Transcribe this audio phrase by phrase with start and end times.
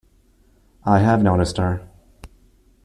[0.83, 1.87] I have noticed her.